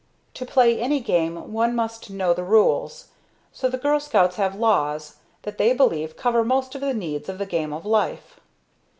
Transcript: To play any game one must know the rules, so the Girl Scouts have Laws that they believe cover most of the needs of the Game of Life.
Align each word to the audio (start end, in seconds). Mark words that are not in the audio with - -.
To 0.33 0.47
play 0.47 0.79
any 0.79 0.99
game 0.99 1.53
one 1.53 1.75
must 1.75 2.09
know 2.09 2.33
the 2.33 2.43
rules, 2.43 3.09
so 3.53 3.69
the 3.69 3.77
Girl 3.77 3.99
Scouts 3.99 4.37
have 4.37 4.55
Laws 4.55 5.17
that 5.43 5.59
they 5.59 5.73
believe 5.73 6.17
cover 6.17 6.43
most 6.43 6.73
of 6.73 6.81
the 6.81 6.95
needs 6.95 7.29
of 7.29 7.37
the 7.37 7.45
Game 7.45 7.71
of 7.71 7.85
Life. 7.85 8.39